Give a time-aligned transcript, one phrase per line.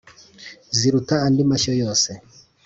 [0.77, 2.09] Ziruta andi mashyo yose.